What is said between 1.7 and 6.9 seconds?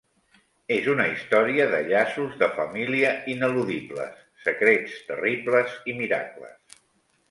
de llaços de família ineludibles, secrets terribles i miracles.